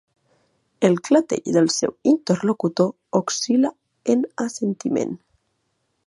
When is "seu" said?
1.73-1.91